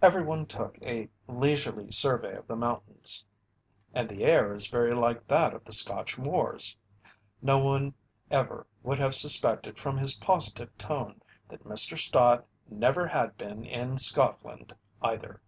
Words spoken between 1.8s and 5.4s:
survey of the mountains. "And the air is very like